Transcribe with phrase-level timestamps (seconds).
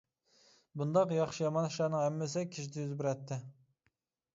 [0.81, 3.43] بۇنداق ياخشى يامان ئىشلارنىڭ ھەممىسى كېچىدە يۈز بېرەتتى.